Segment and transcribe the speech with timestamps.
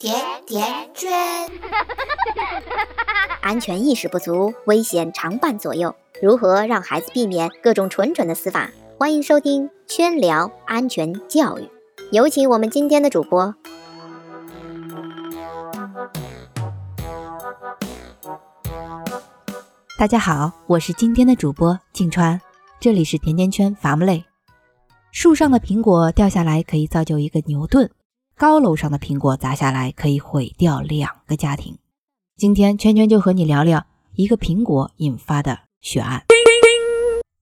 [0.00, 0.14] 甜
[0.46, 1.10] 甜圈，
[3.42, 5.94] 安全意识不足，危险常伴左右。
[6.22, 8.70] 如何让孩子避免各种蠢蠢的死法？
[8.98, 11.68] 欢迎收听圈聊安全教育。
[12.12, 13.54] 有请我们今天的主播。
[19.98, 22.40] 大家好，我是今天的主播静川，
[22.80, 24.24] 这里是甜甜圈伐木累。
[25.12, 27.90] 树上的苹果掉下来可以造就一个牛顿。
[28.40, 31.76] 高楼上的苹果砸下来可以毁掉两个家庭。
[32.38, 36.24] 今天圈圈就和你聊聊一个苹果引发的血案。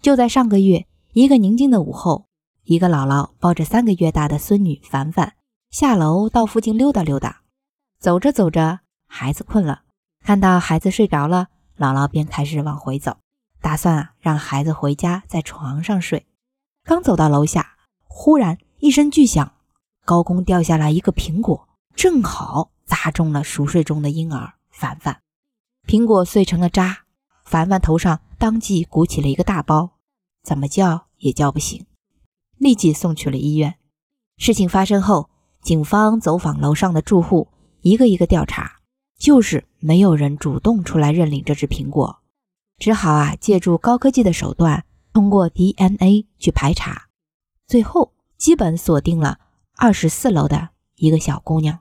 [0.00, 2.26] 就在上个月，一个宁静的午后，
[2.62, 5.34] 一个姥姥抱着三个月大的孙女凡凡
[5.68, 7.40] 下楼到附近溜达溜达。
[7.98, 9.80] 走着走着，孩子困了，
[10.24, 13.16] 看到孩子睡着了，姥姥便开始往回走，
[13.60, 16.24] 打算啊让孩子回家在床上睡。
[16.84, 17.74] 刚走到楼下，
[18.04, 19.53] 忽然一声巨响。
[20.04, 25.20] 高空掉下来一个苹果，正好砸中了熟睡中的婴儿凡凡，
[25.86, 27.04] 苹果碎成了渣，
[27.44, 29.92] 凡凡头上当即鼓起了一个大包，
[30.42, 31.86] 怎么叫也叫不醒，
[32.58, 33.76] 立即送去了医院。
[34.36, 35.30] 事情发生后，
[35.62, 37.48] 警方走访楼上的住户，
[37.80, 38.80] 一个一个调查，
[39.18, 42.18] 就是没有人主动出来认领这只苹果，
[42.76, 47.06] 只好啊借助高科技的手段，通过 DNA 去排查，
[47.66, 49.38] 最后基本锁定了。
[49.76, 51.80] 二十四楼的一个小姑娘，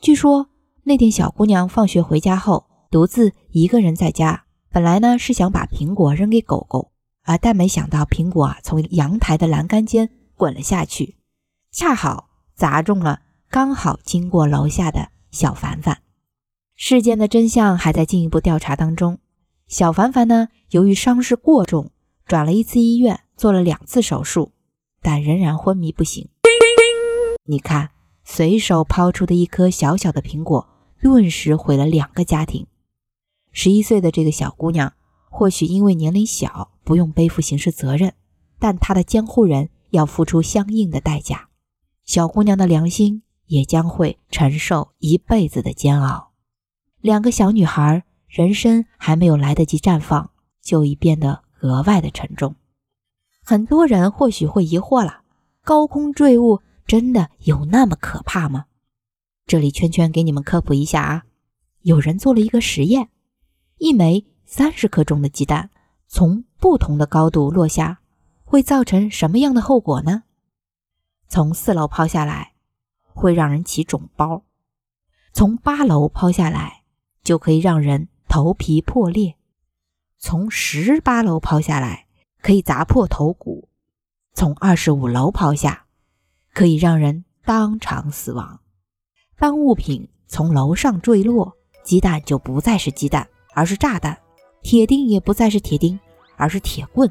[0.00, 0.50] 据说
[0.84, 4.44] 那天小姑娘放学回家后，独自一个人在家。
[4.70, 11.16] 本来呢是想把苹果扔给狗狗，啊，但没想到苹果啊从阳台的栏杆间滚了下去，
[11.72, 16.02] 恰好砸中了刚好经过楼下的小凡凡。
[16.76, 19.18] 事件的真相还在进一步调查当中。
[19.66, 21.90] 小凡凡呢，由于伤势过重，
[22.24, 24.52] 转了一次医院，做了两次手术，
[25.02, 26.28] 但仍然昏迷不醒。
[27.50, 27.92] 你看，
[28.24, 30.68] 随手抛出的一颗小小的苹果，
[31.00, 32.66] 顿时毁了两个家庭。
[33.52, 34.92] 十一岁的这个小姑娘，
[35.30, 38.12] 或许因为年龄小，不用背负刑事责任，
[38.58, 41.48] 但她的监护人要付出相应的代价。
[42.04, 46.32] 小姑娘的良心也将会承受一辈子的煎熬。
[47.00, 52.56] 两个小女孩，人生还没有来得及绽放，就已变得格外的沉重。
[53.42, 55.22] 很多人或许会疑惑了：
[55.64, 56.60] 高空坠物。
[56.88, 58.64] 真的有那么可怕吗？
[59.46, 61.24] 这里圈圈给你们科普一下啊，
[61.82, 63.10] 有人做了一个实验，
[63.76, 65.68] 一枚三十克重的鸡蛋
[66.06, 68.00] 从不同的高度落下，
[68.42, 70.22] 会造成什么样的后果呢？
[71.28, 72.54] 从四楼抛下来
[73.12, 74.44] 会让人起肿包，
[75.34, 76.84] 从八楼抛下来
[77.22, 79.36] 就可以让人头皮破裂，
[80.16, 82.06] 从十八楼抛下来
[82.40, 83.68] 可以砸破头骨，
[84.32, 85.84] 从二十五楼抛下。
[86.58, 88.58] 可以让人当场死亡。
[89.38, 94.12] 当物品从楼上坠落，鸡蛋就不再是鸡蛋，而是炸弹；
[94.60, 95.96] 铁钉也不再是铁钉，
[96.36, 97.08] 而是铁棍。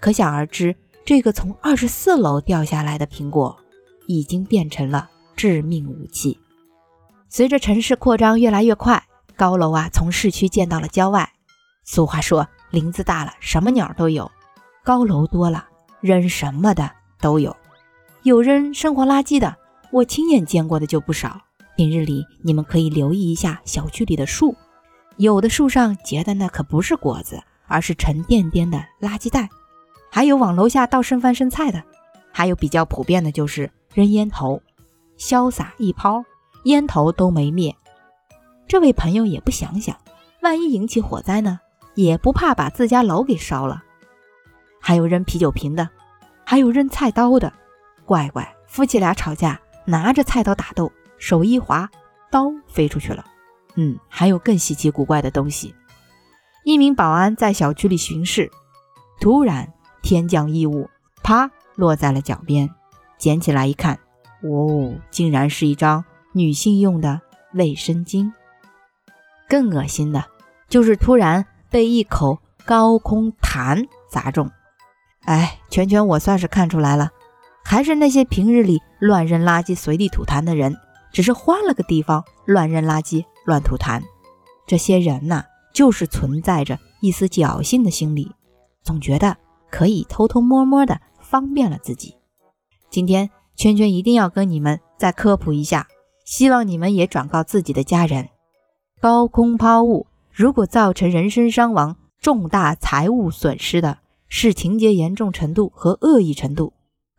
[0.00, 0.74] 可想而知，
[1.04, 3.56] 这个从二十四楼掉下来的苹果，
[4.08, 6.36] 已经变成了致命武器。
[7.28, 9.00] 随着城市扩张越来越快，
[9.36, 11.30] 高楼啊从市区建到了郊外。
[11.84, 14.28] 俗话说，林子大了，什么鸟都有；
[14.82, 15.64] 高楼多了，
[16.00, 17.56] 扔什么的都有。
[18.24, 19.54] 有扔生活垃圾的，
[19.90, 21.38] 我亲眼见过的就不少。
[21.76, 24.56] 平日里你们可以留意一下小区里的树，
[25.18, 29.46] 有的树上结的那可不是果子，而是沉甸甸的垃圾袋。
[30.10, 31.82] 还有往楼下倒剩饭剩菜的，
[32.32, 34.62] 还有比较普遍的就是扔烟头，
[35.18, 36.24] 潇洒一抛，
[36.62, 37.76] 烟头都没灭。
[38.66, 39.94] 这位朋友也不想想，
[40.40, 41.60] 万一引起火灾呢？
[41.94, 43.82] 也不怕把自家楼给烧了。
[44.80, 45.90] 还有扔啤酒瓶的，
[46.46, 47.52] 还有扔菜刀的。
[48.04, 51.88] 乖乖，夫妻俩吵架，拿着菜刀打斗，手一滑，
[52.30, 53.24] 刀飞出去了。
[53.76, 55.74] 嗯，还有更稀奇古怪的东西。
[56.64, 58.50] 一名保安在小区里巡视，
[59.20, 59.72] 突然
[60.02, 60.88] 天降异物，
[61.22, 62.70] 啪落在了脚边，
[63.18, 63.98] 捡起来一看，
[64.42, 67.20] 哦，竟然是一张女性用的
[67.52, 68.32] 卫生巾。
[69.48, 70.24] 更恶心的
[70.68, 74.50] 就是突然被一口高空痰砸中。
[75.24, 77.10] 哎，全全，我算是看出来了。
[77.64, 80.76] 还是那些平日里乱扔垃圾、随地吐痰的人，
[81.12, 84.02] 只是换了个地方乱扔垃圾、乱吐痰。
[84.66, 88.30] 这些人呐，就是存在着一丝侥幸的心理，
[88.82, 89.36] 总觉得
[89.70, 92.14] 可以偷偷摸摸的方便了自己。
[92.90, 95.88] 今天圈圈一定要跟你们再科普一下，
[96.24, 98.28] 希望你们也转告自己的家人：
[99.00, 106.73] 高空抛物如果造成人身伤亡、重大财物损失的，视情节严重程度和恶意程度。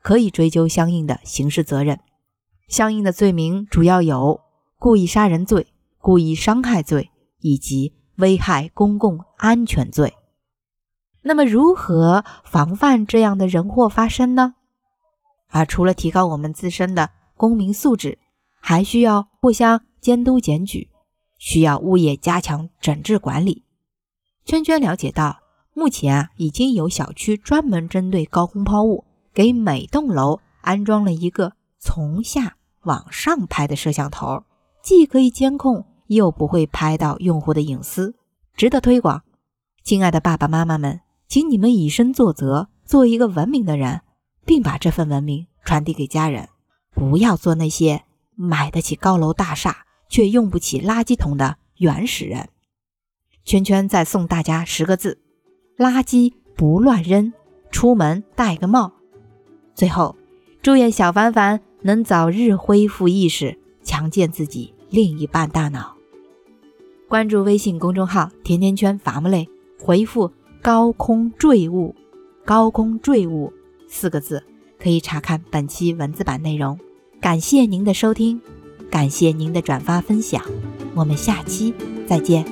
[0.05, 1.99] 可以追究相应的刑事责任，
[2.67, 4.39] 相应的罪名主要有
[4.77, 7.09] 故意杀人罪、故意伤害罪
[7.39, 10.13] 以及危害公共安全罪。
[11.23, 14.53] 那么，如何防范这样的人祸发生呢？
[15.47, 18.19] 啊除了提高我们自身的公民素质，
[18.61, 20.91] 还需要互相监督检举，
[21.39, 23.63] 需要物业加强整治管理。
[24.45, 25.39] 圈圈了解到，
[25.73, 29.03] 目前啊已经有小区专门针对高空抛物，
[29.35, 34.45] 给每栋楼安装了一个从下往上拍的摄像头，
[34.81, 38.15] 既可以监控，又不会拍到用户的隐私，
[38.55, 39.23] 值得推广。
[39.83, 44.01] 亲爱的爸爸妈妈们，请你们以身作则，做一个文明的人，
[44.45, 46.47] 并把这份文明传递给家人，
[46.93, 48.03] 不要做那些
[48.35, 52.47] 买得起高楼大厦却用不起垃圾桶的原始人。
[53.43, 55.21] 圈圈再送大家十个字：
[55.77, 57.33] 垃圾不乱扔，
[57.69, 58.93] 出门戴个帽。
[59.75, 60.15] 最后，
[60.61, 65.95] 祝愿小凡凡能早日恢复意识，强健自己另一半大脑。
[67.07, 70.31] 关注微信公众号“甜甜圈伐木累”，回复
[70.63, 71.93] “高空坠物
[72.45, 73.53] ”“高空坠物”
[73.87, 74.43] 四个字，
[74.79, 76.79] 可以查看本期文字版内容。
[77.21, 78.41] 感谢您的收听，
[78.89, 80.41] 感谢您的转发分享，
[80.95, 81.73] 我们下期
[82.07, 82.45] 再见。